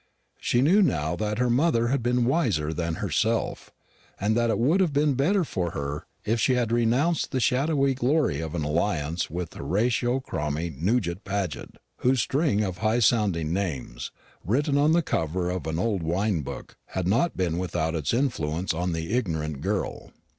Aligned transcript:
She 0.39 0.63
knew 0.63 0.81
now 0.81 1.15
that 1.17 1.37
her 1.37 1.47
mother 1.51 1.89
had 1.89 2.01
been 2.01 2.25
wiser 2.25 2.73
than 2.73 2.95
herself, 2.95 3.69
and 4.19 4.35
that 4.35 4.49
it 4.49 4.57
would 4.57 4.79
have 4.79 4.93
been 4.93 5.13
better 5.13 5.43
for 5.43 5.73
her 5.77 6.07
if 6.25 6.39
she 6.39 6.53
had 6.53 6.71
renounced 6.71 7.29
the 7.29 7.39
shadowy 7.39 7.93
glory 7.93 8.39
of 8.41 8.55
an 8.55 8.63
alliance 8.63 9.29
with 9.29 9.53
Horatio 9.53 10.19
Cromie 10.19 10.71
Nugent 10.71 11.23
Paget, 11.23 11.75
whose 11.97 12.19
string 12.19 12.63
of 12.63 12.79
high 12.79 12.97
sounding 12.97 13.53
names, 13.53 14.09
written 14.43 14.75
on 14.75 14.93
the 14.93 15.03
cover 15.03 15.51
of 15.51 15.67
an 15.67 15.77
old 15.77 16.01
wine 16.01 16.41
book, 16.41 16.77
had 16.87 17.07
not 17.07 17.37
been 17.37 17.59
without 17.59 17.93
its 17.93 18.11
influence 18.11 18.73
on 18.73 18.93
the 18.93 19.13
ignorant 19.13 19.61
girl. 19.61 20.09